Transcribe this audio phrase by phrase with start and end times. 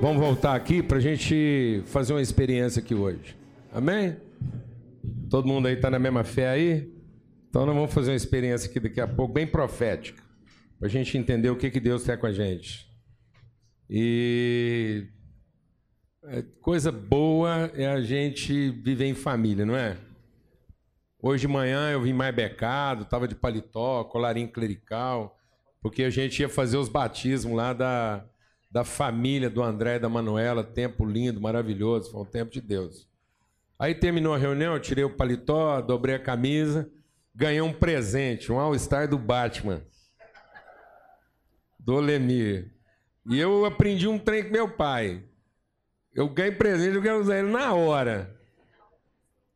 [0.00, 3.36] Vamos voltar aqui para a gente fazer uma experiência aqui hoje.
[3.70, 4.16] Amém?
[5.28, 6.90] Todo mundo aí está na mesma fé aí?
[7.50, 10.22] Então nós vamos fazer uma experiência aqui daqui a pouco, bem profética,
[10.78, 12.90] para a gente entender o que, que Deus quer com a gente.
[13.90, 15.06] E
[16.24, 19.98] é, coisa boa é a gente viver em família, não é?
[21.22, 25.38] Hoje de manhã eu vim mais becado, estava de paletó, colarinho clerical,
[25.82, 28.24] porque a gente ia fazer os batismos lá da,
[28.70, 33.08] da família do André e da Manuela, tempo lindo, maravilhoso, foi um tempo de Deus.
[33.78, 36.88] Aí terminou a reunião, eu tirei o paletó, dobrei a camisa,
[37.34, 39.82] ganhei um presente, um All-Star do Batman,
[41.78, 42.72] do Lemir.
[43.26, 45.24] E eu aprendi um trem com meu pai.
[46.14, 48.36] Eu ganhei presente, eu quero usar ele na hora.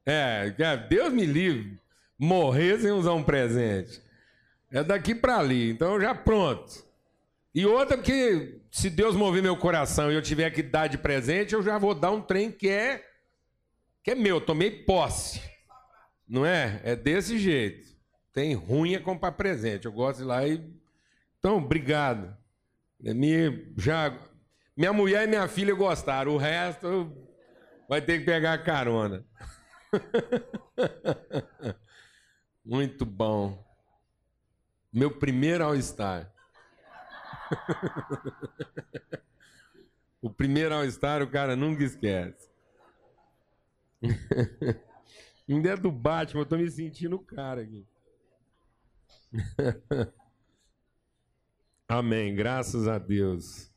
[0.07, 0.51] É,
[0.89, 1.79] Deus me livre,
[2.19, 4.03] morrer sem usar um presente.
[4.71, 6.85] É daqui para ali, então já pronto.
[7.55, 11.55] E outra que, se Deus mover meu coração e eu tiver que dar de presente,
[11.55, 13.05] eu já vou dar um trem que é
[14.05, 15.41] que é meu, tomei posse.
[16.29, 16.79] Não é?
[16.85, 17.89] É desse jeito.
[18.35, 19.87] Tem ruim é comprar presente.
[19.87, 20.75] Eu gosto de ir lá e.
[21.39, 22.37] Então, obrigado.
[23.01, 24.19] Minha, já,
[24.77, 26.33] minha mulher e minha filha gostaram.
[26.33, 27.17] O resto
[27.89, 29.25] vai ter que pegar a carona.
[32.63, 33.65] Muito bom.
[34.93, 36.34] Meu primeiro All-Star.
[40.21, 42.51] O primeiro All-Star o cara nunca esquece.
[45.49, 47.87] Ainda é do Batman, eu tô me sentindo o cara aqui.
[51.89, 53.71] Amém, graças a Deus.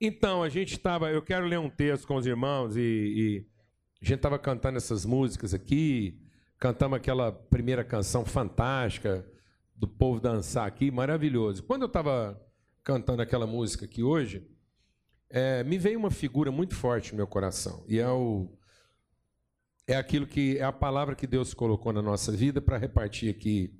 [0.00, 1.10] Então, a gente estava.
[1.10, 3.46] Eu quero ler um texto com os irmãos e, e
[4.00, 6.20] a gente estava cantando essas músicas aqui,
[6.58, 9.26] cantamos aquela primeira canção fantástica
[9.74, 11.62] do povo dançar aqui, maravilhoso.
[11.62, 12.40] Quando eu estava
[12.84, 14.46] cantando aquela música aqui hoje,
[15.30, 17.84] é, me veio uma figura muito forte no meu coração.
[17.88, 18.54] E é, o,
[19.86, 23.74] é aquilo que é a palavra que Deus colocou na nossa vida para repartir aqui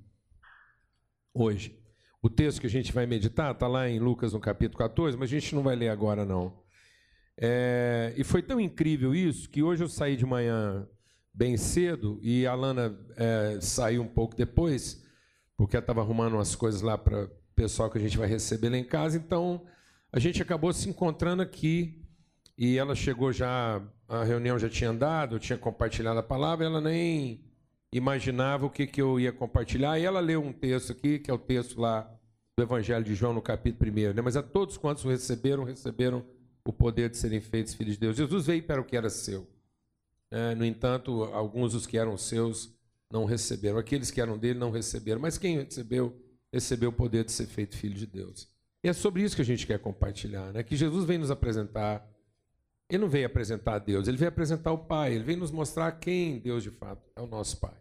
[1.34, 1.78] hoje.
[2.22, 5.28] O texto que a gente vai meditar está lá em Lucas no capítulo 14, mas
[5.28, 6.64] a gente não vai ler agora, não.
[7.36, 10.88] É, e foi tão incrível isso que hoje eu saí de manhã
[11.32, 15.04] bem cedo e a Lana é, saiu um pouco depois,
[15.56, 18.76] porque ela estava arrumando umas coisas lá para pessoal que a gente vai receber lá
[18.76, 19.16] em casa.
[19.16, 19.62] Então,
[20.12, 22.02] a gente acabou se encontrando aqui
[22.56, 26.80] e ela chegou já, a reunião já tinha andado, eu tinha compartilhado a palavra, ela
[26.80, 27.44] nem
[27.92, 29.98] imaginava o que, que eu ia compartilhar.
[29.98, 32.10] E ela leu um texto aqui, que é o texto lá
[32.56, 34.14] do Evangelho de João, no capítulo 1.
[34.14, 34.22] Né?
[34.22, 36.24] Mas a todos quantos o receberam, receberam
[36.64, 38.16] o poder de serem feitos filhos de Deus.
[38.16, 39.46] Jesus veio para o que era seu.
[40.30, 42.72] É, no entanto, alguns dos que eram seus
[43.10, 43.78] não receberam.
[43.78, 45.20] Aqueles que eram dele não receberam.
[45.20, 46.16] Mas quem recebeu,
[46.54, 48.48] recebeu o poder de ser feito filho de Deus.
[48.82, 50.62] E é sobre isso que a gente quer compartilhar, né?
[50.62, 52.08] Que Jesus vem nos apresentar.
[52.88, 55.90] Ele não veio apresentar a Deus, ele veio apresentar o Pai, ele veio nos mostrar
[55.92, 57.74] quem Deus de fato é o nosso Pai.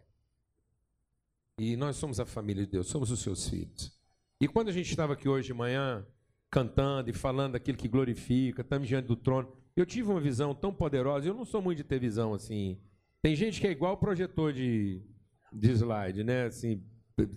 [1.58, 3.92] E nós somos a família de Deus, somos os seus filhos.
[4.40, 6.04] E quando a gente estava aqui hoje de manhã,
[6.50, 10.72] cantando e falando daquilo que glorifica, estamos diante do trono, eu tive uma visão tão
[10.72, 12.80] poderosa, eu não sou muito de ter visão assim.
[13.22, 15.00] Tem gente que é igual projetor de,
[15.52, 16.46] de slide, né?
[16.46, 16.82] Assim,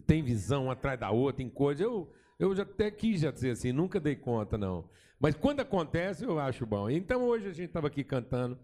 [0.06, 1.84] tem visão atrás da outra, tem coisa.
[1.84, 4.90] Eu, eu já até quis já dizer assim, nunca dei conta, não.
[5.20, 6.90] Mas quando acontece, eu acho bom.
[6.90, 8.58] Então hoje a gente estava aqui cantando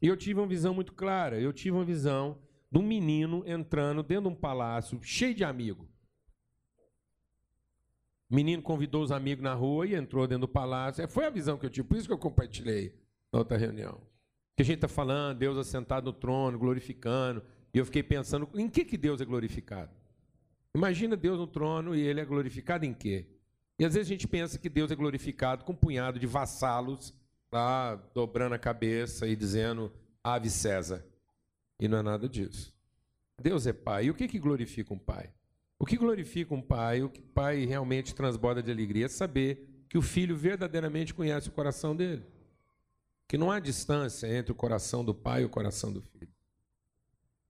[0.00, 1.40] e eu tive uma visão muito clara.
[1.40, 2.38] Eu tive uma visão
[2.70, 5.88] de um menino entrando dentro de um palácio cheio de amigos.
[8.28, 11.02] O menino convidou os amigos na rua e entrou dentro do palácio.
[11.02, 12.92] É, foi a visão que eu tive, por isso que eu compartilhei
[13.32, 14.00] na outra reunião.
[14.56, 17.42] Que a gente está falando, Deus assentado no trono, glorificando.
[17.72, 19.92] E eu fiquei pensando, em que, que Deus é glorificado?
[20.76, 23.24] Imagina Deus no trono e ele é glorificado em quê?
[23.78, 27.14] E às vezes a gente pensa que Deus é glorificado com um punhado de vassalos
[27.50, 29.90] lá dobrando a cabeça e dizendo
[30.22, 31.02] Ave César.
[31.80, 32.74] E não é nada disso.
[33.40, 34.04] Deus é pai.
[34.04, 35.32] E o que, que glorifica um pai?
[35.78, 39.96] O que glorifica um pai, o que pai realmente transborda de alegria é saber que
[39.96, 42.22] o filho verdadeiramente conhece o coração dele.
[43.26, 46.35] Que não há distância entre o coração do pai e o coração do filho.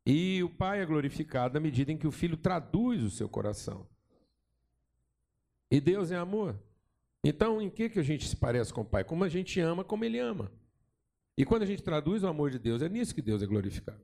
[0.07, 3.89] E o pai é glorificado na medida em que o filho traduz o seu coração.
[5.69, 6.57] E Deus é amor.
[7.25, 9.03] Então, em que, que a gente se parece com o pai?
[9.03, 10.53] Como a gente ama, como ele ama.
[11.37, 14.01] E quando a gente traduz o amor de Deus, é nisso que Deus é glorificado.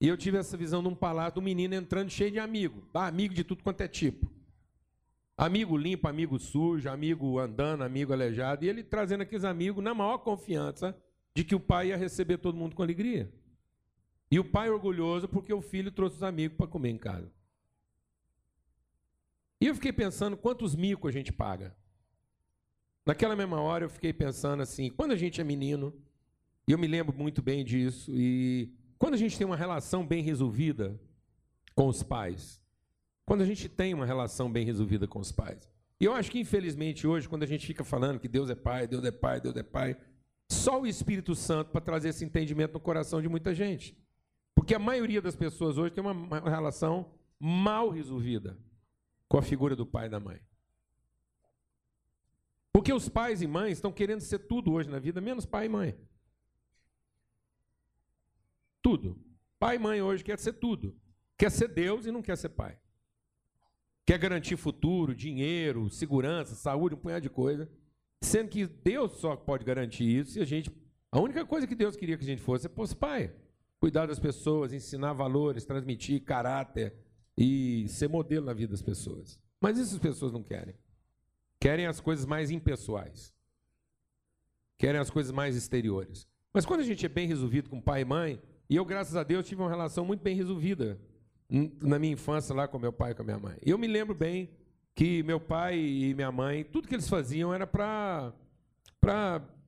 [0.00, 2.82] E eu tive essa visão de um palácio, de um menino entrando cheio de amigo,
[2.92, 3.06] tá?
[3.06, 4.28] amigo de tudo quanto é tipo.
[5.36, 10.18] Amigo limpo, amigo sujo, amigo andando, amigo aleijado, e ele trazendo aqueles amigos na maior
[10.18, 10.96] confiança
[11.34, 13.32] de que o pai ia receber todo mundo com alegria.
[14.30, 17.32] E o pai orgulhoso porque o filho trouxe os amigos para comer em casa.
[19.60, 21.76] E eu fiquei pensando quantos micos a gente paga.
[23.04, 25.94] naquela mesma hora eu fiquei pensando assim, quando a gente é menino,
[26.66, 30.22] e eu me lembro muito bem disso, e quando a gente tem uma relação bem
[30.22, 31.00] resolvida
[31.74, 32.60] com os pais,
[33.24, 35.68] quando a gente tem uma relação bem resolvida com os pais.
[36.00, 38.86] E eu acho que, infelizmente, hoje, quando a gente fica falando que Deus é pai,
[38.86, 39.96] Deus é pai, Deus é pai,
[40.50, 43.96] só o Espírito Santo para trazer esse entendimento no coração de muita gente.
[44.68, 47.10] Porque a maioria das pessoas hoje tem uma relação
[47.40, 48.54] mal resolvida
[49.26, 50.42] com a figura do pai e da mãe.
[52.70, 55.68] Porque os pais e mães estão querendo ser tudo hoje na vida, menos pai e
[55.70, 55.98] mãe.
[58.82, 59.18] Tudo.
[59.58, 60.94] Pai e mãe hoje quer ser tudo.
[61.38, 62.78] Quer ser Deus e não quer ser pai.
[64.04, 67.70] Quer garantir futuro, dinheiro, segurança, saúde, um punhado de coisa.
[68.20, 70.70] Sendo que Deus só pode garantir isso e a gente.
[71.10, 73.34] A única coisa que Deus queria que a gente fosse é fosse pai.
[73.80, 76.94] Cuidar das pessoas, ensinar valores, transmitir caráter
[77.36, 79.38] e ser modelo na vida das pessoas.
[79.60, 80.74] Mas isso as pessoas não querem.
[81.60, 83.32] Querem as coisas mais impessoais.
[84.76, 86.26] Querem as coisas mais exteriores.
[86.52, 89.22] Mas quando a gente é bem resolvido com pai e mãe, e eu, graças a
[89.22, 91.00] Deus, tive uma relação muito bem resolvida
[91.48, 93.56] na minha infância lá com meu pai e com a minha mãe.
[93.64, 94.50] Eu me lembro bem
[94.94, 98.34] que meu pai e minha mãe, tudo que eles faziam era para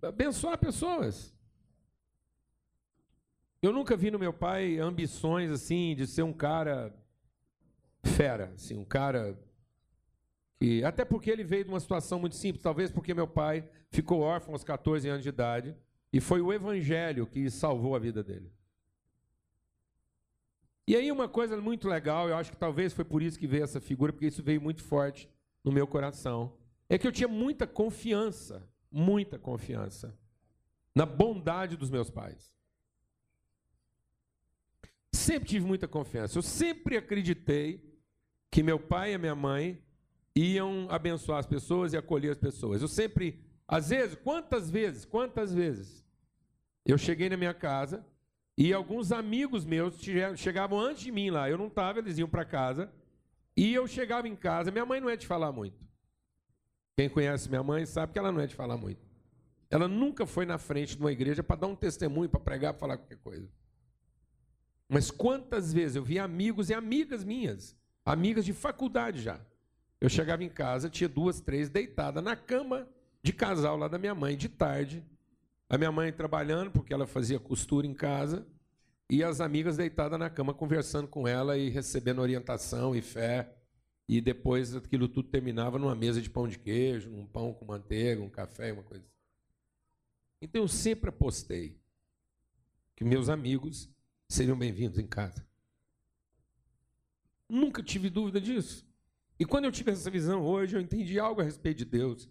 [0.02, 1.32] abençoar pessoas.
[3.62, 6.94] Eu nunca vi no meu pai ambições assim de ser um cara
[8.02, 9.38] fera, assim, um cara
[10.58, 14.20] que até porque ele veio de uma situação muito simples, talvez porque meu pai ficou
[14.20, 15.76] órfão aos 14 anos de idade
[16.10, 18.50] e foi o evangelho que salvou a vida dele.
[20.86, 23.64] E aí uma coisa muito legal, eu acho que talvez foi por isso que veio
[23.64, 25.28] essa figura, porque isso veio muito forte
[25.62, 26.54] no meu coração,
[26.88, 30.18] é que eu tinha muita confiança, muita confiança
[30.94, 32.58] na bondade dos meus pais.
[35.12, 36.38] Sempre tive muita confiança.
[36.38, 37.82] Eu sempre acreditei
[38.50, 39.82] que meu pai e minha mãe
[40.34, 42.82] iam abençoar as pessoas e acolher as pessoas.
[42.82, 46.04] Eu sempre, às vezes, quantas vezes, quantas vezes,
[46.84, 48.04] eu cheguei na minha casa
[48.56, 50.00] e alguns amigos meus
[50.36, 51.48] chegavam antes de mim lá.
[51.48, 52.92] Eu não estava, eles iam para casa.
[53.56, 54.70] E eu chegava em casa.
[54.70, 55.78] Minha mãe não é de falar muito.
[56.96, 59.00] Quem conhece minha mãe sabe que ela não é de falar muito.
[59.70, 62.80] Ela nunca foi na frente de uma igreja para dar um testemunho, para pregar, para
[62.80, 63.48] falar qualquer coisa.
[64.90, 69.40] Mas quantas vezes eu vi amigos e amigas minhas, amigas de faculdade já.
[70.00, 72.88] Eu chegava em casa, tinha duas, três deitadas na cama
[73.22, 75.04] de casal lá da minha mãe, de tarde,
[75.68, 78.44] a minha mãe trabalhando, porque ela fazia costura em casa,
[79.08, 83.54] e as amigas deitadas na cama conversando com ela e recebendo orientação e fé.
[84.08, 88.20] E depois aquilo tudo terminava numa mesa de pão de queijo, um pão com manteiga,
[88.20, 89.04] um café, uma coisa.
[90.42, 91.76] Então eu sempre apostei
[92.96, 93.88] que meus amigos
[94.30, 95.44] seriam bem-vindos em casa.
[97.48, 98.86] Nunca tive dúvida disso.
[99.38, 102.30] E quando eu tive essa visão hoje, eu entendi algo a respeito de Deus,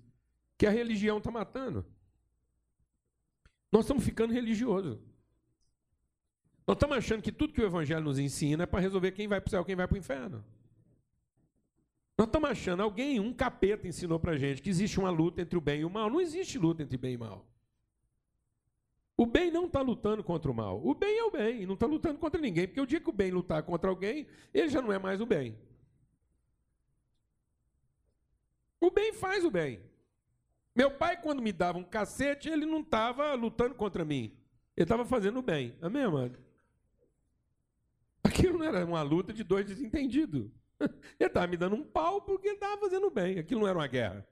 [0.57, 1.86] que a religião está matando.
[3.69, 4.98] Nós estamos ficando religiosos.
[6.66, 9.42] Nós estamos achando que tudo que o Evangelho nos ensina é para resolver quem vai
[9.42, 10.46] para o céu quem vai para o inferno.
[12.18, 15.57] Nós estamos achando, alguém, um capeta ensinou para a gente que existe uma luta entre
[15.57, 16.10] o bem e o mal.
[16.10, 17.46] Não existe luta entre bem e mal.
[19.19, 20.80] O bem não está lutando contra o mal.
[20.81, 22.65] O bem é o bem, não está lutando contra ninguém.
[22.65, 25.25] Porque o dia que o bem lutar contra alguém, ele já não é mais o
[25.25, 25.60] bem.
[28.79, 29.82] O bem faz o bem.
[30.74, 34.34] Meu pai, quando me dava um cacete, ele não estava lutando contra mim.
[34.77, 35.75] Ele estava fazendo bem.
[35.82, 36.39] Amém, amado?
[38.24, 40.50] Aquilo não era uma luta de dois desentendidos.
[40.79, 43.38] Ele estava me dando um pau porque ele estava fazendo bem.
[43.38, 44.25] Aquilo não era uma guerra.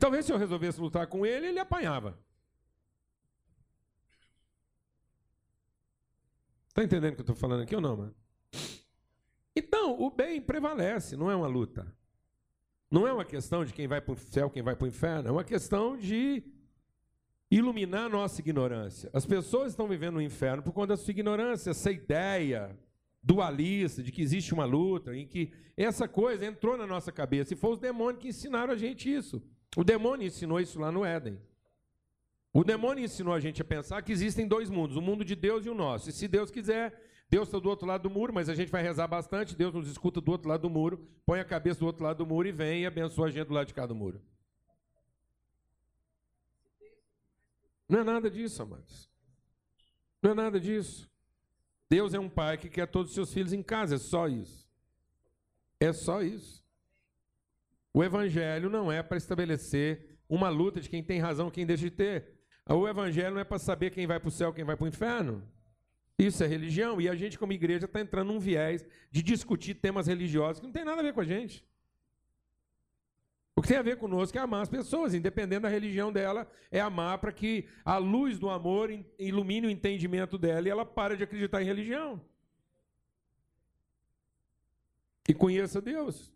[0.00, 2.18] Talvez se eu resolvesse lutar com ele, ele apanhava.
[6.68, 8.14] Está entendendo o que eu estou falando aqui ou não, mano?
[9.54, 11.94] Então, o bem prevalece, não é uma luta.
[12.90, 15.28] Não é uma questão de quem vai para o céu, quem vai para o inferno,
[15.28, 16.42] é uma questão de
[17.50, 19.10] iluminar a nossa ignorância.
[19.12, 22.74] As pessoas estão vivendo no inferno por conta da sua ignorância, essa ideia
[23.22, 27.52] dualista de que existe uma luta, em que essa coisa entrou na nossa cabeça.
[27.52, 29.42] E foi os demônios que ensinaram a gente isso.
[29.76, 31.40] O demônio ensinou isso lá no Éden.
[32.52, 35.64] O demônio ensinou a gente a pensar que existem dois mundos, o mundo de Deus
[35.64, 36.10] e o nosso.
[36.10, 37.00] E se Deus quiser,
[37.30, 39.54] Deus está do outro lado do muro, mas a gente vai rezar bastante.
[39.54, 42.26] Deus nos escuta do outro lado do muro, põe a cabeça do outro lado do
[42.26, 44.20] muro e vem e abençoa a gente do lado de cá do muro.
[47.88, 49.08] Não é nada disso, amados.
[50.20, 51.08] Não é nada disso.
[51.88, 54.68] Deus é um pai que quer todos os seus filhos em casa, é só isso.
[55.78, 56.59] É só isso.
[57.92, 61.90] O evangelho não é para estabelecer uma luta de quem tem razão, quem deixa de
[61.90, 62.40] ter.
[62.68, 64.88] O evangelho não é para saber quem vai para o céu, quem vai para o
[64.88, 65.42] inferno.
[66.16, 67.00] Isso é religião.
[67.00, 70.72] E a gente, como igreja, está entrando num viés de discutir temas religiosos que não
[70.72, 71.64] tem nada a ver com a gente.
[73.56, 76.80] O que tem a ver conosco é amar as pessoas, independente da religião dela, é
[76.80, 81.24] amar para que a luz do amor ilumine o entendimento dela e ela pare de
[81.24, 82.20] acreditar em religião.
[85.28, 86.32] E conheça Deus.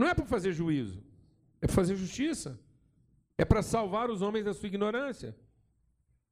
[0.00, 1.04] Não é para fazer juízo,
[1.60, 2.58] é para fazer justiça.
[3.36, 5.36] É para salvar os homens da sua ignorância.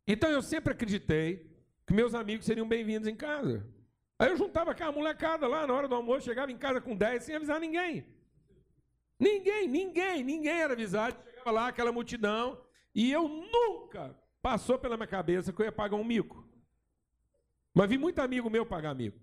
[0.07, 1.55] Então eu sempre acreditei
[1.87, 3.69] que meus amigos seriam bem-vindos em casa.
[4.19, 7.23] Aí eu juntava aquela molecada lá na hora do almoço, chegava em casa com 10
[7.23, 8.07] sem avisar ninguém.
[9.21, 11.19] Ninguém, ninguém, ninguém era avisado.
[11.23, 12.59] Chegava lá aquela multidão
[12.95, 16.43] e eu nunca passou pela minha cabeça que eu ia pagar um mico.
[17.75, 19.21] Mas vi muito amigo meu pagar mico.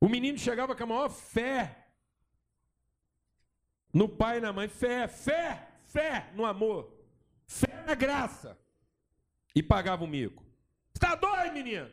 [0.00, 1.80] O menino chegava com a maior fé
[3.92, 6.92] no pai e na mãe, fé, fé, fé no amor,
[7.46, 8.58] fé na graça.
[9.54, 10.44] E pagava o mico.
[10.94, 11.90] Está doido, menino?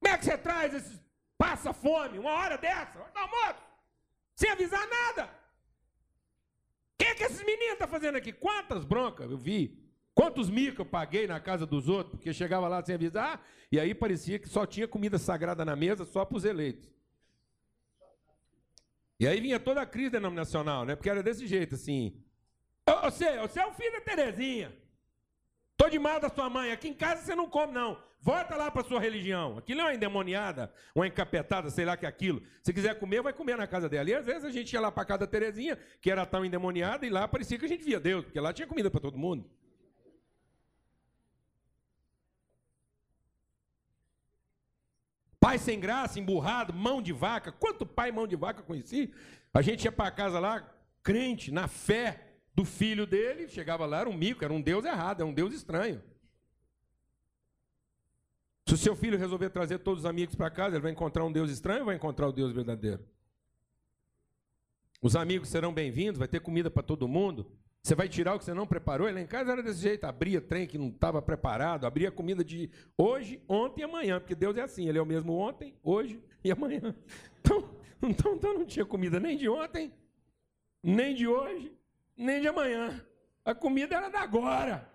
[0.00, 1.00] Como é que você traz esse
[1.38, 2.98] passa fome uma hora dessa?
[2.98, 3.66] Hora do almoço?
[4.36, 5.24] sem avisar nada.
[5.24, 8.32] O que, que esses meninos estão tá fazendo aqui?
[8.32, 9.82] Quantas broncas eu vi?
[10.14, 13.94] Quantos micos eu paguei na casa dos outros, porque chegava lá sem avisar, e aí
[13.94, 16.88] parecia que só tinha comida sagrada na mesa só para os eleitos.
[19.18, 20.94] E aí vinha toda a crise denominacional, né?
[20.94, 22.22] Porque era desse jeito, assim.
[23.02, 24.76] Você, você é o filho da Terezinha.
[25.76, 26.72] Tô de mal da sua mãe.
[26.72, 27.98] Aqui em casa você não come, não.
[28.20, 29.58] Volta lá para sua religião.
[29.58, 32.42] Aquilo é uma endemoniada, uma encapetada, sei lá que é aquilo.
[32.62, 34.08] Se quiser comer, vai comer na casa dela.
[34.10, 37.06] E às vezes a gente ia lá para casa da Terezinha, que era tão endemoniada,
[37.06, 39.48] e lá parecia que a gente via Deus, porque lá tinha comida para todo mundo.
[45.46, 47.52] Pai sem graça, emburrado, mão de vaca.
[47.52, 49.14] Quanto pai mão de vaca conheci?
[49.54, 50.68] A gente ia para casa lá,
[51.04, 55.20] crente, na fé do filho dele, chegava lá, era um mico, era um Deus errado,
[55.20, 56.02] era um Deus estranho.
[58.66, 61.30] Se o seu filho resolver trazer todos os amigos para casa, ele vai encontrar um
[61.30, 63.06] Deus estranho ou vai encontrar o Deus verdadeiro?
[65.00, 67.56] Os amigos serão bem-vindos, vai ter comida para todo mundo.
[67.86, 69.08] Você vai tirar o que você não preparou?
[69.08, 72.68] Ele em casa era desse jeito, abria trem que não estava preparado, abria comida de
[72.98, 76.50] hoje, ontem e amanhã, porque Deus é assim, Ele é o mesmo ontem, hoje e
[76.50, 76.92] amanhã.
[77.38, 77.70] Então,
[78.02, 79.94] então, então não tinha comida nem de ontem,
[80.82, 81.72] nem de hoje,
[82.16, 83.06] nem de amanhã.
[83.44, 84.90] A comida era da agora.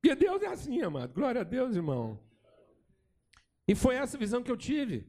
[0.00, 1.12] Porque Deus é assim, amado.
[1.12, 2.18] Glória a Deus, irmão.
[3.68, 5.06] E foi essa visão que eu tive.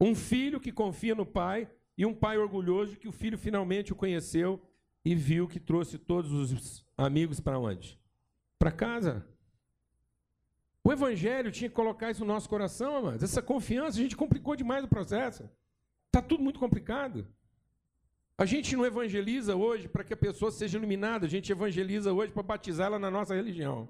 [0.00, 1.68] Um filho que confia no pai
[1.98, 4.62] e um pai orgulhoso que o filho finalmente o conheceu
[5.04, 7.98] e viu que trouxe todos os amigos para onde?
[8.56, 9.26] Para casa.
[10.84, 13.24] O evangelho tinha que colocar isso no nosso coração, amados.
[13.24, 15.50] Essa confiança, a gente complicou demais o processo.
[16.06, 17.26] Está tudo muito complicado.
[18.38, 22.32] A gente não evangeliza hoje para que a pessoa seja iluminada, a gente evangeliza hoje
[22.32, 23.88] para batizá-la na nossa religião.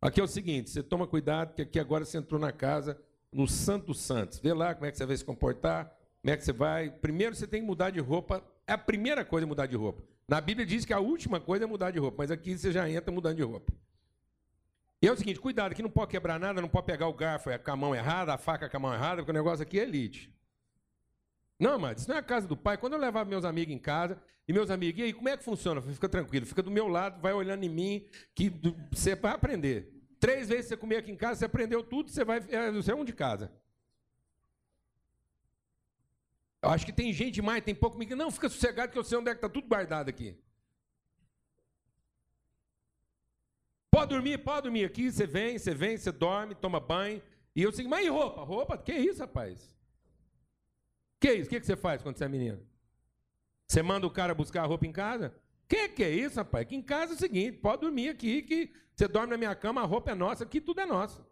[0.00, 2.98] Aqui é o seguinte: você toma cuidado, que aqui agora você entrou na casa,
[3.30, 4.38] no Santo Santos.
[4.38, 5.94] Vê lá como é que você vai se comportar,
[6.28, 6.90] como é que você vai.
[6.90, 8.44] Primeiro você tem que mudar de roupa.
[8.66, 10.02] É a primeira coisa é mudar de roupa.
[10.28, 12.88] Na Bíblia diz que a última coisa é mudar de roupa, mas aqui você já
[12.88, 13.72] entra mudando de roupa.
[15.00, 17.48] E é o seguinte: cuidado, aqui não pode quebrar nada, não pode pegar o garfo
[17.58, 19.84] com a mão errada, a faca com a mão errada, porque o negócio aqui é
[19.84, 20.30] elite.
[21.58, 22.76] Não, mas isso não é a casa do pai.
[22.76, 25.42] Quando eu levava meus amigos em casa, e meus amigos, e aí, como é que
[25.42, 25.80] funciona?
[25.80, 28.52] Fica tranquilo, fica do meu lado, vai olhando em mim, que
[28.92, 29.94] você vai aprender.
[30.20, 32.44] Três vezes você comer aqui em casa, você aprendeu tudo, você vai.
[32.50, 33.50] É, você é um de casa.
[36.62, 37.98] Eu acho que tem gente demais, tem pouco.
[38.16, 40.36] Não, fica sossegado que eu sei onde é que está tudo guardado aqui.
[43.90, 45.10] Pode dormir, pode dormir aqui.
[45.10, 47.22] Você vem, você vem, você dorme, toma banho.
[47.54, 48.42] E eu digo, mas e roupa?
[48.42, 48.76] Roupa?
[48.76, 49.72] Que isso, rapaz?
[51.20, 51.46] Que isso?
[51.46, 52.60] O que, que você faz quando você é menino?
[53.66, 55.34] Você manda o cara buscar a roupa em casa?
[55.68, 56.62] Que que é isso, rapaz?
[56.62, 59.82] Aqui em casa é o seguinte, pode dormir aqui, que você dorme na minha cama,
[59.82, 61.24] a roupa é nossa, aqui tudo é nosso.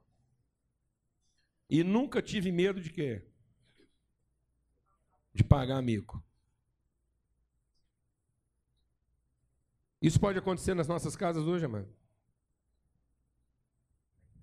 [1.71, 3.23] E nunca tive medo de quê?
[5.37, 6.25] De pagar amigo.
[10.01, 11.89] Isso pode acontecer nas nossas casas hoje, amado.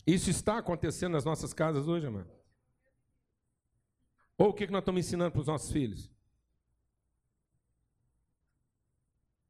[0.06, 2.30] Isso está acontecendo nas nossas casas hoje, amado.
[4.38, 6.12] Ou o que nós estamos ensinando para os nossos filhos?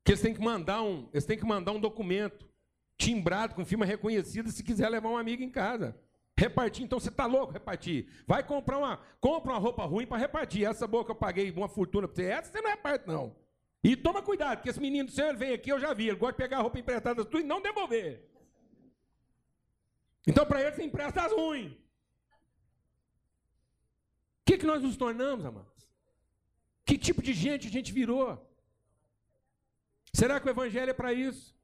[0.05, 2.49] Que eles têm que mandar um, eles têm que mandar um documento
[2.97, 5.93] timbrado com firma reconhecida se quiser levar um amigo em casa.
[6.37, 8.07] Repartir, então você está louco repartir.
[8.25, 10.65] Vai comprar uma, compra uma roupa ruim para repartir.
[10.65, 13.35] Essa boa que eu paguei uma fortuna para você, essa você não reparte não.
[13.83, 16.33] E toma cuidado, porque esse menino do senhor vem aqui, eu já vi, ele gosta
[16.33, 18.27] de pegar a roupa emprestada e não devolver.
[20.25, 21.73] Então para ele você empresta as ruins.
[21.73, 21.77] O
[24.45, 25.87] que, que nós nos tornamos, amados?
[26.85, 28.49] Que tipo de gente a gente virou?
[30.13, 31.55] Será que o Evangelho é para isso?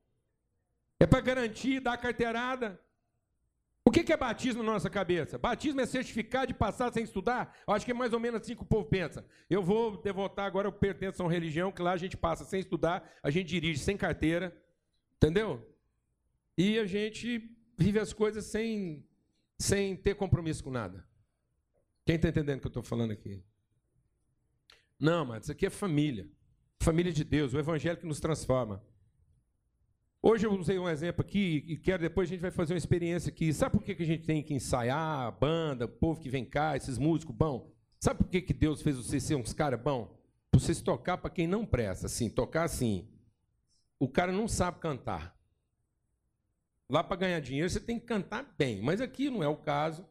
[0.99, 2.79] É para garantir, dar carteirada?
[3.89, 5.39] O que é batismo na nossa cabeça?
[5.39, 7.58] Batismo é certificar de passar sem estudar?
[7.67, 9.25] Eu acho que é mais ou menos assim que o povo pensa.
[9.50, 12.60] Eu vou devotar agora, eu pertenço a uma religião que lá a gente passa sem
[12.60, 14.55] estudar, a gente dirige sem carteira,
[15.15, 15.67] entendeu?
[16.55, 19.03] E a gente vive as coisas sem,
[19.58, 21.03] sem ter compromisso com nada.
[22.05, 23.43] Quem está entendendo o que eu estou falando aqui?
[25.00, 26.29] Não, mas isso aqui é família.
[26.79, 28.84] Família de Deus, o evangelho que nos transforma.
[30.21, 33.29] Hoje eu usei um exemplo aqui e quero depois a gente vai fazer uma experiência
[33.29, 33.53] aqui.
[33.53, 36.75] Sabe por que a gente tem que ensaiar a banda, o povo que vem cá,
[36.75, 37.71] esses músicos bom?
[38.01, 40.13] Sabe por que, que Deus fez vocês ser uns caras bom?
[40.51, 43.07] Para vocês tocar para quem não presta, assim, tocar assim.
[43.97, 45.33] O cara não sabe cantar.
[46.89, 50.05] Lá para ganhar dinheiro você tem que cantar bem, mas aqui não é o caso.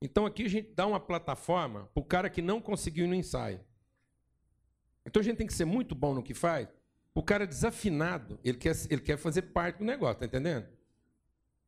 [0.00, 3.60] Então aqui a gente dá uma plataforma para o cara que não conseguiu no ensaio.
[5.04, 6.66] Então a gente tem que ser muito bom no que faz
[7.14, 10.66] o cara desafinado, ele quer, ele quer fazer parte do negócio, tá entendendo?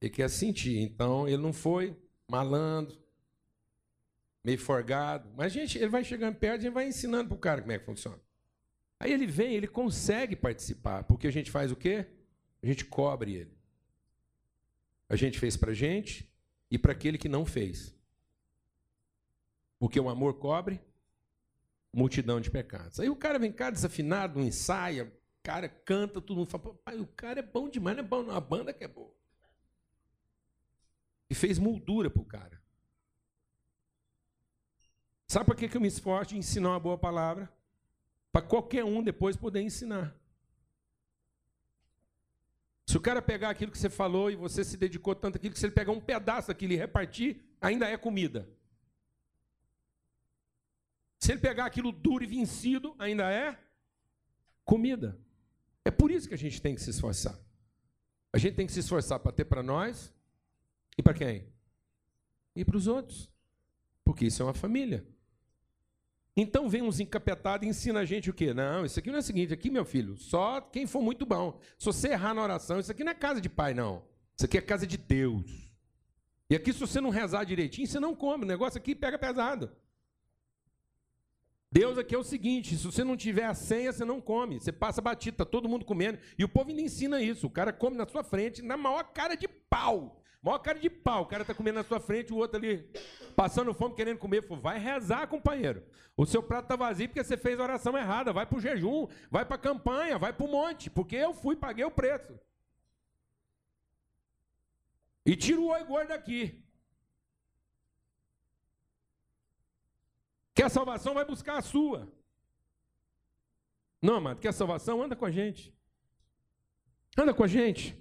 [0.01, 0.79] Ele quer sentir.
[0.79, 1.97] Então, ele não foi
[2.29, 2.99] malandro,
[4.43, 5.31] meio forgado.
[5.37, 7.79] Mas a gente, ele vai chegando perto e vai ensinando para o cara como é
[7.79, 8.21] que funciona.
[8.99, 12.07] Aí ele vem, ele consegue participar, porque a gente faz o quê?
[12.63, 13.57] A gente cobre ele.
[15.09, 16.29] A gente fez para a gente
[16.71, 17.95] e para aquele que não fez.
[19.79, 20.81] Porque o amor cobre
[21.93, 22.99] multidão de pecados.
[22.99, 25.13] Aí o cara vem cá desafinado, não ensaia,
[25.47, 28.35] cara canta, todo mundo fala, pai, o cara é bom demais, não é bom, não,
[28.35, 29.15] a banda que é boa.
[31.31, 32.61] E fez moldura pro cara.
[35.29, 37.49] Sabe para que, que eu me esforço em ensinar uma boa palavra?
[38.33, 40.13] Para qualquer um depois poder ensinar.
[42.85, 45.61] Se o cara pegar aquilo que você falou e você se dedicou tanto aquilo, que
[45.61, 48.51] se ele pegar um pedaço daquilo e repartir, ainda é comida.
[51.21, 53.57] Se ele pegar aquilo duro e vencido, ainda é
[54.65, 55.25] comida.
[55.87, 57.39] É por isso que a gente tem que se esforçar.
[58.33, 60.13] A gente tem que se esforçar para ter para nós
[60.99, 61.47] e para quem?
[62.57, 63.31] E para os outros.
[64.05, 65.07] Porque isso é uma família.
[66.37, 68.53] Então vem uns encapetados e ensina a gente o quê?
[68.53, 71.57] Não, isso aqui não é o seguinte, aqui, meu filho, só quem for muito bom.
[71.79, 74.03] Se você errar na oração, isso aqui não é casa de pai, não.
[74.37, 75.71] Isso aqui é casa de Deus.
[76.51, 78.43] E aqui, se você não rezar direitinho, você não come.
[78.43, 79.71] O negócio aqui pega pesado.
[81.71, 84.61] Deus aqui é o seguinte: se você não tiver a senha, você não come.
[84.61, 86.19] Você passa batido, está todo mundo comendo.
[86.39, 87.47] E o povo ainda ensina isso.
[87.47, 90.23] O cara come na sua frente, na maior cara de pau.
[90.43, 91.23] Maior cara de pau.
[91.23, 92.89] O cara está comendo na sua frente, o outro ali
[93.35, 94.43] passando fome, querendo comer.
[94.43, 95.83] Falou, vai rezar, companheiro.
[96.17, 98.33] O seu prato está vazio porque você fez a oração errada.
[98.33, 100.89] Vai para o jejum, vai para a campanha, vai para o monte.
[100.89, 102.39] Porque eu fui, paguei o preço.
[105.27, 106.65] E tira o oi gordo daqui.
[110.57, 112.11] Quer salvação, vai buscar a sua.
[114.01, 115.03] Não, amado, quer salvação?
[115.03, 115.71] Anda com a gente.
[117.15, 117.95] Anda com a gente.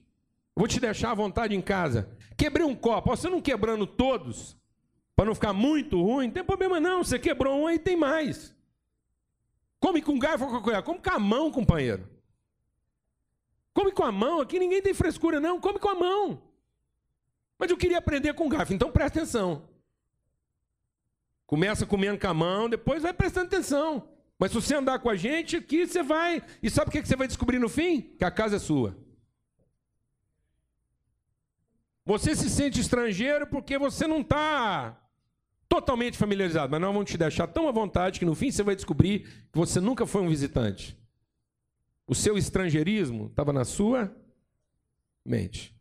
[0.55, 2.09] Vou te deixar à vontade em casa.
[2.37, 3.09] Quebrei um copo.
[3.09, 4.57] Você não quebrando todos,
[5.17, 7.03] para não ficar muito ruim, não tem problema não.
[7.03, 8.55] Você quebrou um aí tem mais.
[9.77, 10.81] Come com garfo ou colher.
[10.81, 12.09] Come com a mão, companheiro.
[13.73, 14.39] Come com a mão.
[14.39, 15.59] Aqui ninguém tem frescura, não.
[15.59, 16.41] Come com a mão.
[17.59, 19.74] Mas eu queria aprender com garfo, então presta atenção.
[21.45, 24.10] Começa comendo com a mão, depois vai prestando atenção.
[24.38, 26.41] Mas se você andar com a gente aqui, você vai.
[26.62, 28.01] E sabe o que você vai descobrir no fim?
[28.01, 28.97] Que a casa é sua.
[32.05, 35.01] Você se sente estrangeiro porque você não está
[35.67, 36.71] totalmente familiarizado.
[36.71, 39.58] Mas nós vamos te deixar tão à vontade que no fim você vai descobrir que
[39.58, 40.97] você nunca foi um visitante.
[42.08, 44.15] O seu estrangeirismo estava na sua
[45.25, 45.75] mente.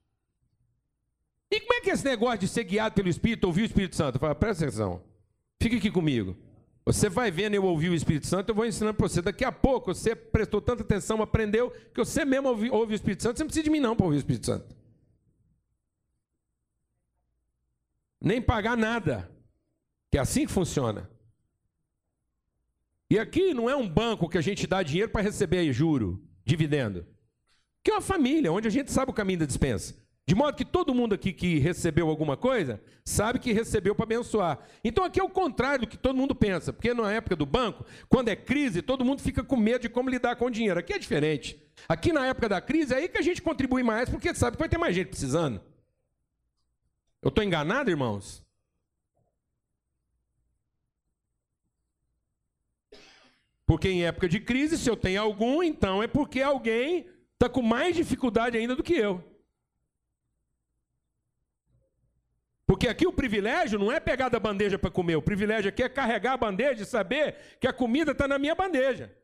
[1.50, 3.94] E como é que é esse negócio de ser guiado pelo Espírito, ouvir o Espírito
[3.94, 4.18] Santo?
[4.18, 5.03] Fala, presta atenção.
[5.64, 6.37] Fique aqui comigo.
[6.85, 9.22] Você vai vendo eu ouvir o Espírito Santo, eu vou ensinando para você.
[9.22, 13.22] Daqui a pouco você prestou tanta atenção, aprendeu, que você mesmo ouve, ouve o Espírito
[13.22, 13.38] Santo.
[13.38, 14.77] Você não precisa de mim não para ouvir o Espírito Santo.
[18.20, 19.35] Nem pagar nada.
[20.11, 21.11] Que é assim que funciona.
[23.09, 27.07] E aqui não é um banco que a gente dá dinheiro para receber juro, dividendo.
[27.83, 30.04] Que é uma família, onde a gente sabe o caminho da dispensa.
[30.26, 34.58] De modo que todo mundo aqui que recebeu alguma coisa sabe que recebeu para abençoar.
[34.82, 37.84] Então aqui é o contrário do que todo mundo pensa, porque na época do banco,
[38.08, 40.80] quando é crise, todo mundo fica com medo de como lidar com o dinheiro.
[40.80, 41.62] Aqui é diferente.
[41.87, 44.62] Aqui na época da crise é aí que a gente contribui mais, porque sabe que
[44.62, 45.60] vai ter mais gente precisando.
[47.20, 48.42] Eu estou enganado, irmãos?
[53.66, 57.60] Porque em época de crise, se eu tenho algum, então é porque alguém está com
[57.60, 59.34] mais dificuldade ainda do que eu.
[62.66, 65.88] Porque aqui o privilégio não é pegar da bandeja para comer, o privilégio aqui é
[65.88, 69.14] carregar a bandeja e saber que a comida está na minha bandeja.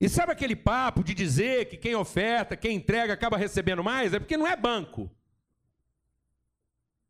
[0.00, 4.14] E sabe aquele papo de dizer que quem oferta, quem entrega acaba recebendo mais?
[4.14, 5.10] É porque não é banco.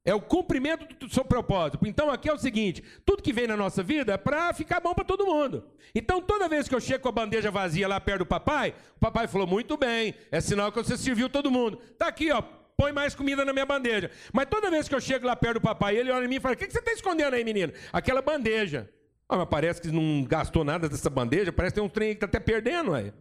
[0.04, 1.78] É o cumprimento do seu propósito.
[1.86, 4.94] Então aqui é o seguinte: tudo que vem na nossa vida é para ficar bom
[4.94, 5.64] para todo mundo.
[5.94, 9.00] Então toda vez que eu chego com a bandeja vazia lá perto do papai, o
[9.00, 11.76] papai falou: muito bem, é sinal que você serviu todo mundo.
[11.98, 12.42] Tá aqui, ó,
[12.80, 14.10] põe mais comida na minha bandeja.
[14.32, 16.40] Mas toda vez que eu chego lá perto do papai, ele olha em mim e
[16.40, 17.74] fala: o que você está escondendo aí, menino?
[17.92, 18.88] Aquela bandeja.
[19.28, 22.24] Ah, mas parece que não gastou nada dessa bandeja, parece que tem um trem que
[22.24, 23.12] está até perdendo, aí.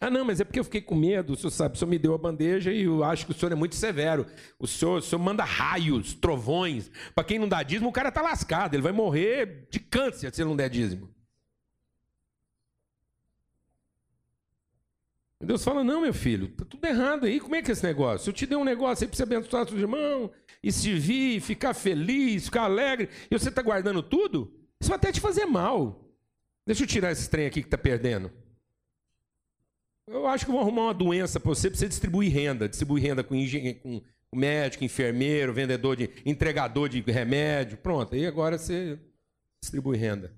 [0.00, 1.34] Ah, não, mas é porque eu fiquei com medo.
[1.34, 3.52] O senhor sabe, o senhor me deu a bandeja e eu acho que o senhor
[3.52, 4.26] é muito severo.
[4.58, 6.90] O senhor, o senhor manda raios, trovões.
[7.14, 8.74] Para quem não dá dízimo, o cara está lascado.
[8.74, 11.08] Ele vai morrer de câncer se ele não der dízimo.
[15.44, 17.40] Deus fala: Não, meu filho, tá tudo errado aí.
[17.40, 18.30] Como é que é esse negócio?
[18.30, 20.30] Eu te dei um negócio aí para você abençoar seus irmãos
[20.62, 24.52] e servir, ficar feliz, ficar alegre, e você está guardando tudo?
[24.80, 26.04] Isso vai até te fazer mal.
[26.66, 28.30] Deixa eu tirar esse trem aqui que está perdendo.
[30.06, 32.68] Eu acho que vão arrumar uma doença para você, para você distribuir renda.
[32.68, 33.36] Distribuir renda com,
[33.82, 34.02] com
[34.36, 36.10] médico, enfermeiro, vendedor de.
[36.24, 37.78] entregador de remédio.
[37.78, 38.98] Pronto, aí agora você
[39.60, 40.34] distribui renda.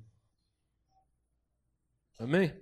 [2.18, 2.52] Amém?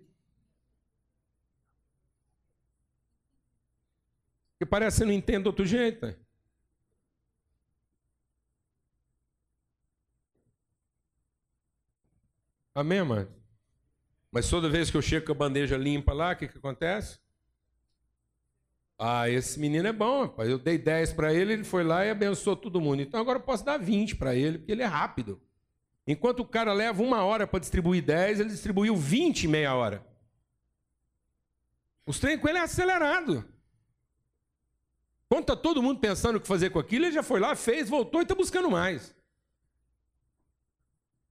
[4.54, 6.06] Porque parece que não entende outro jeito.
[6.06, 6.16] Né?
[12.74, 13.28] Amém, mano?
[14.30, 17.18] Mas toda vez que eu chego com a bandeja limpa lá, o que, que acontece?
[18.98, 20.48] Ah, esse menino é bom, rapaz.
[20.48, 23.02] Eu dei 10 para ele, ele foi lá e abençoou todo mundo.
[23.02, 25.40] Então agora eu posso dar 20 para ele, porque ele é rápido.
[26.06, 30.04] Enquanto o cara leva uma hora para distribuir 10, ele distribuiu 20 em meia hora.
[32.06, 33.44] Os trem com ele é acelerado.
[35.34, 37.88] Quando está todo mundo pensando o que fazer com aquilo, ele já foi lá, fez,
[37.88, 39.12] voltou e está buscando mais.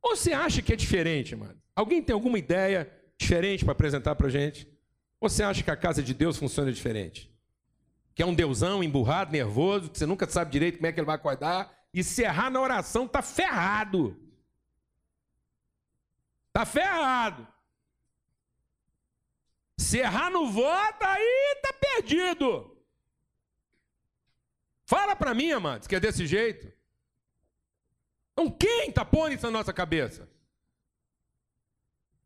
[0.02, 1.58] Ou você acha que é diferente, mano?
[1.74, 4.68] Alguém tem alguma ideia diferente para apresentar para gente?
[5.22, 7.34] Ou você acha que a casa de Deus funciona diferente?
[8.13, 11.08] Que é um deusão emburrado, nervoso, que você nunca sabe direito como é que ele
[11.08, 14.20] vai acordar, e se errar na oração, tá ferrado.
[16.52, 17.48] Tá ferrado.
[19.78, 22.73] Se errar no voto, aí tá perdido.
[24.86, 26.72] Fala para mim, amados, que é desse jeito.
[28.34, 30.30] Então quem está pondo isso na nossa cabeça?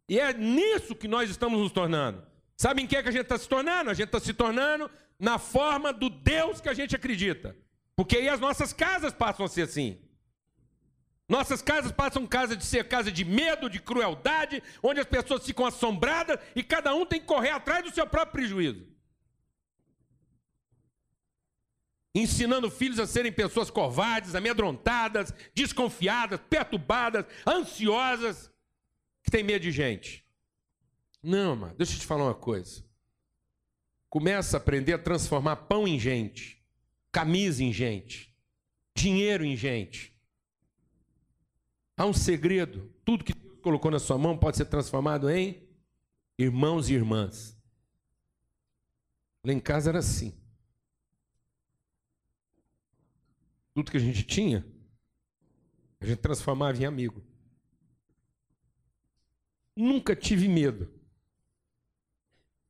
[0.09, 2.25] E é nisso que nós estamos nos tornando.
[2.55, 3.89] Sabe em que, é que a gente está se tornando?
[3.89, 4.89] A gente está se tornando
[5.19, 7.55] na forma do Deus que a gente acredita.
[7.95, 9.99] Porque aí as nossas casas passam a ser assim.
[11.27, 15.65] Nossas casas passam casa de ser casa de medo, de crueldade, onde as pessoas ficam
[15.65, 18.87] assombradas e cada um tem que correr atrás do seu próprio prejuízo.
[22.13, 28.51] Ensinando filhos a serem pessoas covardes, amedrontadas, desconfiadas, perturbadas, ansiosas
[29.23, 30.25] que tem medo de gente.
[31.21, 32.83] Não, mano, deixa eu te falar uma coisa.
[34.09, 36.63] Começa a aprender a transformar pão em gente,
[37.11, 38.33] camisa em gente,
[38.95, 40.17] dinheiro em gente.
[41.97, 45.67] Há um segredo: tudo que Deus colocou na sua mão pode ser transformado em
[46.37, 47.57] irmãos e irmãs.
[49.43, 50.33] Lá em casa era assim.
[53.77, 54.65] Tudo que a gente tinha,
[56.01, 57.23] a gente transformava em amigo.
[59.75, 60.91] Nunca tive medo.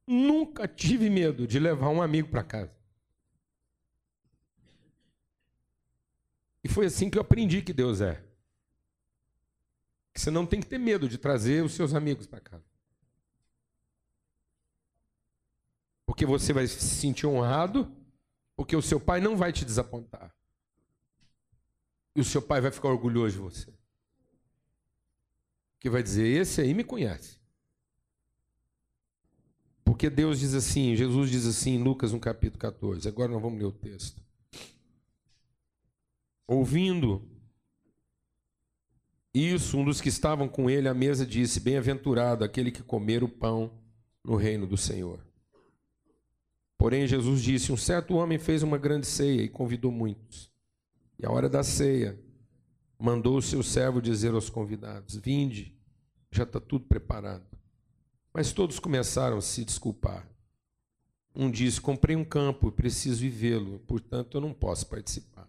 [0.05, 2.77] Nunca tive medo de levar um amigo para casa.
[6.61, 8.21] E foi assim que eu aprendi que Deus é.
[10.13, 12.69] Que você não tem que ter medo de trazer os seus amigos para casa.
[16.05, 17.89] Porque você vai se sentir honrado,
[18.57, 20.36] porque o seu pai não vai te desapontar.
[22.17, 23.77] E o seu pai vai ficar orgulhoso de você
[25.79, 27.37] que vai dizer: Esse aí me conhece.
[29.83, 33.07] Porque Deus diz assim, Jesus diz assim em Lucas, no capítulo 14.
[33.07, 34.21] Agora nós vamos ler o texto.
[36.45, 37.25] Ouvindo
[39.33, 43.29] isso, um dos que estavam com ele à mesa disse: Bem-aventurado aquele que comer o
[43.29, 43.71] pão
[44.23, 45.25] no reino do Senhor.
[46.77, 50.51] Porém, Jesus disse: Um certo homem fez uma grande ceia e convidou muitos.
[51.19, 52.19] E a hora da ceia,
[52.99, 55.75] mandou o seu servo dizer aos convidados: Vinde,
[56.31, 57.45] já está tudo preparado.
[58.33, 60.27] Mas todos começaram a se desculpar.
[61.35, 65.47] Um disse: Comprei um campo preciso vivê-lo, portanto eu não posso participar.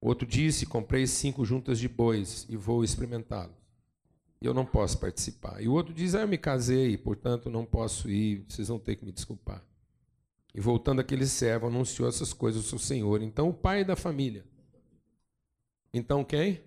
[0.00, 3.62] Outro disse: Comprei cinco juntas de bois e vou experimentá-los.
[4.40, 5.62] Eu não posso participar.
[5.62, 8.96] E o outro diz: ah, Eu me casei, portanto não posso ir, vocês vão ter
[8.96, 9.62] que me desculpar.
[10.54, 13.22] E voltando aquele servo, anunciou essas coisas ao seu senhor.
[13.22, 14.44] Então o pai da família
[15.92, 16.62] então quem?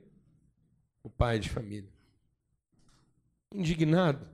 [1.03, 1.89] O pai de família.
[3.53, 4.29] Indignado.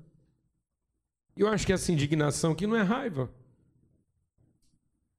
[1.36, 3.32] Eu acho que essa indignação aqui não é raiva.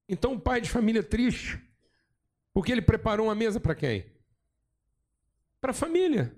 [0.09, 1.61] Então o pai de família triste.
[2.53, 4.05] Porque ele preparou uma mesa para quem?
[5.61, 6.37] Para a família.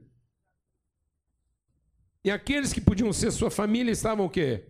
[2.23, 4.65] E aqueles que podiam ser sua família estavam o quê?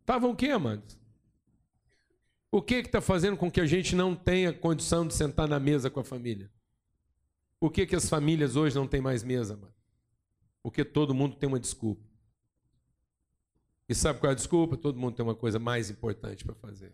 [0.00, 0.98] Estavam o quê, amados?
[2.54, 5.88] O que está fazendo com que a gente não tenha condição de sentar na mesa
[5.88, 6.52] com a família?
[7.58, 9.72] Por que, que as famílias hoje não têm mais mesa, mano?
[10.62, 12.06] Porque todo mundo tem uma desculpa.
[13.88, 14.76] E sabe qual é a desculpa?
[14.76, 16.92] Todo mundo tem uma coisa mais importante para fazer.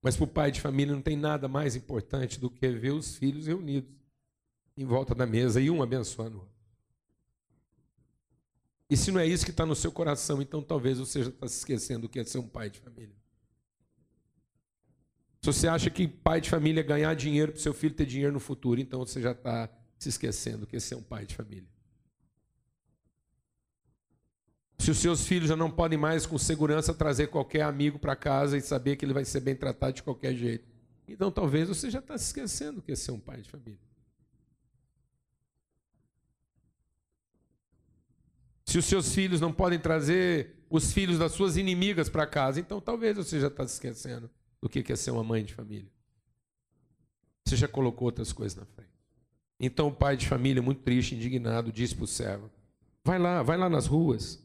[0.00, 3.14] Mas para o pai de família não tem nada mais importante do que ver os
[3.16, 3.94] filhos reunidos
[4.74, 6.54] em volta da mesa e um abençoando o outro.
[8.88, 11.46] E se não é isso que está no seu coração, então talvez você já está
[11.46, 13.14] se esquecendo do que é ser um pai de família.
[15.40, 18.32] Se você acha que pai de família é ganhar dinheiro para seu filho ter dinheiro
[18.32, 21.34] no futuro, então você já está se esquecendo do que é ser um pai de
[21.34, 21.68] família.
[24.78, 28.56] Se os seus filhos já não podem mais com segurança trazer qualquer amigo para casa
[28.56, 30.66] e saber que ele vai ser bem tratado de qualquer jeito,
[31.06, 33.78] então talvez você já está se esquecendo que é ser um pai de família.
[38.66, 42.80] Se os seus filhos não podem trazer os filhos das suas inimigas para casa, então
[42.80, 45.90] talvez você já está se esquecendo do que é ser uma mãe de família.
[47.44, 48.90] Você já colocou outras coisas na frente.
[49.58, 52.50] Então o pai de família, muito triste, indignado, disse para o servo:
[53.04, 54.42] Vai lá, vai lá nas ruas.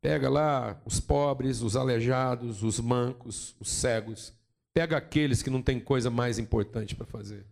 [0.00, 4.32] Pega lá os pobres, os aleijados, os mancos, os cegos.
[4.74, 7.46] Pega aqueles que não têm coisa mais importante para fazer.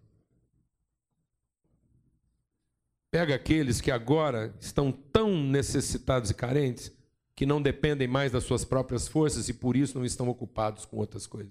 [3.10, 6.92] Pega aqueles que agora estão tão necessitados e carentes
[7.40, 10.98] que não dependem mais das suas próprias forças e por isso não estão ocupados com
[10.98, 11.50] outras coisas.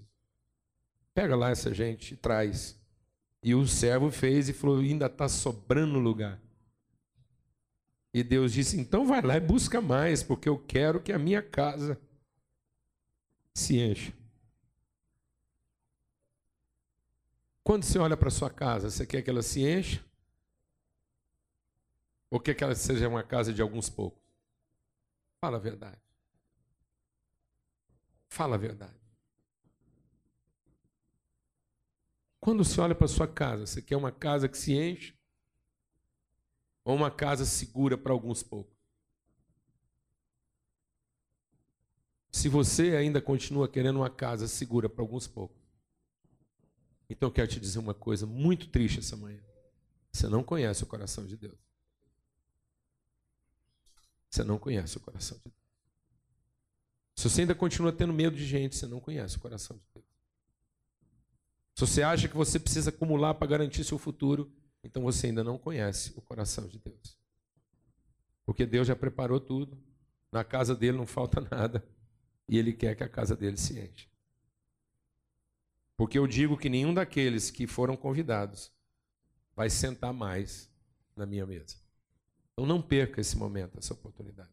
[1.15, 2.79] Pega lá essa gente e traz.
[3.41, 6.39] E o servo fez e falou: ainda está sobrando lugar.
[8.13, 11.41] E Deus disse: então vai lá e busca mais, porque eu quero que a minha
[11.41, 11.99] casa
[13.55, 14.13] se encha.
[17.63, 20.05] Quando você olha para sua casa, você quer que ela se encha?
[22.29, 24.18] Ou quer que ela seja uma casa de alguns poucos?
[25.41, 26.01] Fala a verdade.
[28.29, 28.99] Fala a verdade.
[32.39, 35.13] Quando você olha para sua casa, você quer uma casa que se enche
[36.83, 38.77] ou uma casa segura para alguns poucos?
[42.31, 45.57] Se você ainda continua querendo uma casa segura para alguns poucos,
[47.09, 49.43] então eu quero te dizer uma coisa muito triste essa manhã.
[50.11, 51.68] Você não conhece o coração de Deus.
[54.29, 55.55] Você não conhece o coração de Deus.
[57.15, 60.05] Se você ainda continua tendo medo de gente, você não conhece o coração de Deus.
[61.75, 64.51] Se você acha que você precisa acumular para garantir seu futuro,
[64.83, 67.17] então você ainda não conhece o coração de Deus.
[68.45, 69.81] Porque Deus já preparou tudo,
[70.31, 71.85] na casa dele não falta nada,
[72.47, 74.09] e ele quer que a casa dele se enche.
[75.97, 78.71] Porque eu digo que nenhum daqueles que foram convidados
[79.55, 80.71] vai sentar mais
[81.15, 81.75] na minha mesa.
[82.59, 84.49] Então não perca esse momento, essa oportunidade.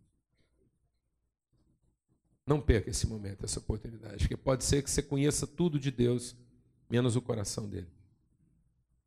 [2.47, 6.37] Não perca esse momento, essa oportunidade, porque pode ser que você conheça tudo de Deus,
[6.89, 7.89] menos o coração dele.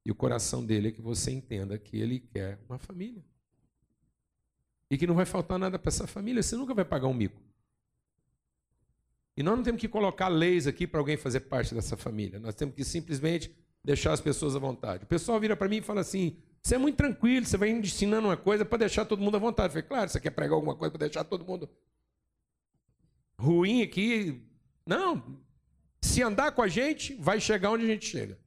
[0.06, 3.24] E o coração dele é que você entenda que ele quer uma família.
[4.92, 7.42] E que não vai faltar nada para essa família, você nunca vai pagar um mico.
[9.38, 12.38] E nós não temos que colocar leis aqui para alguém fazer parte dessa família.
[12.38, 13.50] Nós temos que simplesmente
[13.82, 15.06] deixar as pessoas à vontade.
[15.06, 18.28] O pessoal vira para mim e fala assim: você é muito tranquilo, você vai ensinando
[18.28, 19.68] uma coisa para deixar todo mundo à vontade.
[19.68, 21.70] Eu falei, claro, você quer pregar alguma coisa para deixar todo mundo
[23.38, 24.44] ruim aqui?
[24.86, 25.40] Não.
[26.02, 28.38] Se andar com a gente, vai chegar onde a gente chega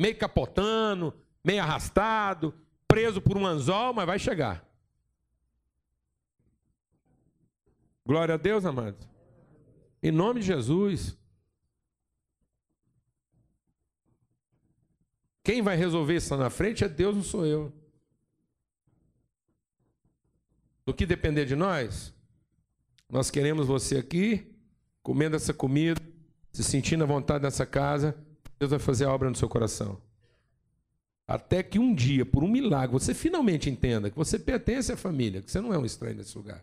[0.00, 2.54] meio capotando, meio arrastado,
[2.88, 4.66] preso por um anzol, mas vai chegar.
[8.06, 9.06] Glória a Deus, amados.
[10.02, 11.18] Em nome de Jesus.
[15.42, 17.72] Quem vai resolver isso na frente é Deus, não sou eu.
[20.84, 22.12] Do que depender de nós,
[23.08, 24.54] nós queremos você aqui,
[25.02, 26.00] comendo essa comida,
[26.52, 28.16] se sentindo à vontade nessa casa
[28.60, 29.98] Deus vai fazer a obra no seu coração.
[31.26, 35.40] Até que um dia, por um milagre, você finalmente entenda que você pertence à família,
[35.40, 36.62] que você não é um estranho nesse lugar.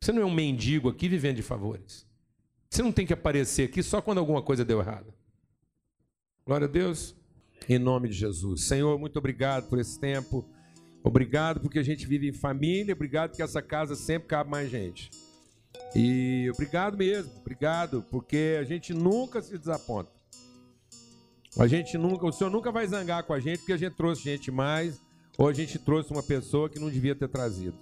[0.00, 2.04] Você não é um mendigo aqui vivendo de favores.
[2.68, 5.14] Você não tem que aparecer aqui só quando alguma coisa deu errado.
[6.44, 7.14] Glória a Deus.
[7.68, 8.64] Em nome de Jesus.
[8.64, 10.48] Senhor, muito obrigado por esse tempo.
[11.02, 12.94] Obrigado porque a gente vive em família.
[12.94, 15.10] Obrigado porque essa casa sempre cabe mais gente.
[15.94, 17.32] E obrigado mesmo.
[17.40, 20.10] Obrigado porque a gente nunca se desaponta.
[21.58, 24.22] A gente nunca, o senhor nunca vai zangar com a gente porque a gente trouxe
[24.22, 25.00] gente mais
[25.36, 27.76] ou a gente trouxe uma pessoa que não devia ter trazido.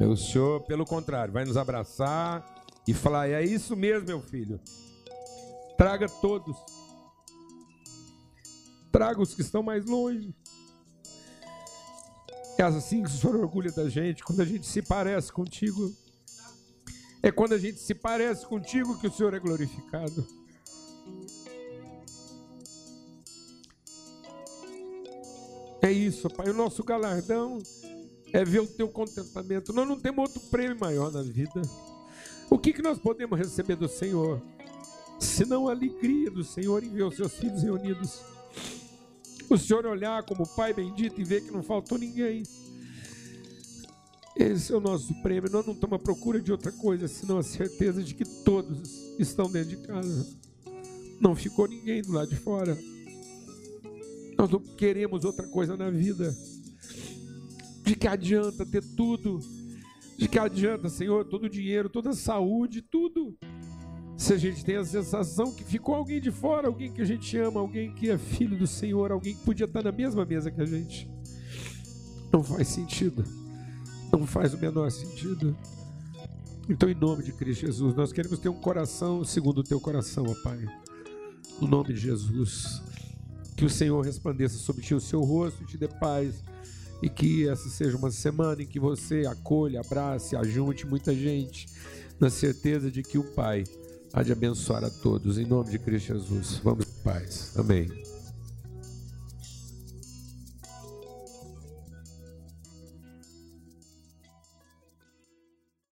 [0.00, 4.60] O senhor, pelo contrário, vai nos abraçar, e falar: é isso mesmo, meu filho.
[5.76, 6.56] Traga todos.
[9.02, 10.32] Traga os que estão mais longe.
[12.56, 15.92] É assim que o Senhor orgulha da gente, quando a gente se parece contigo.
[17.20, 20.24] É quando a gente se parece contigo que o Senhor é glorificado.
[25.82, 26.50] É isso, Pai.
[26.50, 27.58] O nosso galardão
[28.32, 29.72] é ver o teu contentamento.
[29.72, 31.60] Nós não temos outro prêmio maior na vida.
[32.48, 34.40] O que, que nós podemos receber do Senhor?
[35.18, 38.30] Senão a alegria do Senhor em ver os seus filhos reunidos.
[39.52, 42.42] O Senhor olhar como Pai bendito e ver que não faltou ninguém.
[44.34, 45.50] Esse é o nosso prêmio.
[45.50, 49.52] Nós não estamos à procura de outra coisa, senão a certeza de que todos estão
[49.52, 50.26] dentro de casa.
[51.20, 52.78] Não ficou ninguém do lado de fora.
[54.38, 56.34] Nós não queremos outra coisa na vida.
[57.84, 59.38] De que adianta ter tudo?
[60.16, 63.36] De que adianta, Senhor, todo o dinheiro, toda a saúde, tudo?
[64.22, 67.36] Se a gente tem a sensação que ficou alguém de fora, alguém que a gente
[67.36, 70.60] ama, alguém que é filho do Senhor, alguém que podia estar na mesma mesa que
[70.60, 71.10] a gente.
[72.32, 73.24] Não faz sentido.
[74.12, 75.56] Não faz o menor sentido.
[76.68, 80.24] Então, em nome de Cristo Jesus, nós queremos ter um coração segundo o teu coração,
[80.28, 80.66] ó Pai.
[81.60, 82.80] No nome de Jesus.
[83.56, 86.44] Que o Senhor resplandeça sobre ti o seu rosto e te dê paz.
[87.02, 91.66] E que essa seja uma semana em que você acolha, abrace, ajunte muita gente,
[92.20, 93.64] na certeza de que o Pai
[94.12, 95.38] há de abençoar a todos.
[95.38, 96.60] Em nome de Cristo Jesus.
[96.62, 97.52] Vamos em paz.
[97.56, 98.11] Amém.